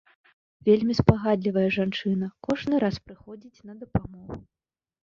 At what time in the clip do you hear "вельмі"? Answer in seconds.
0.69-0.95